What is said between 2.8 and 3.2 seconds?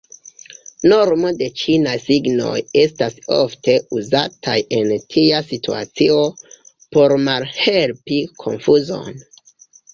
estas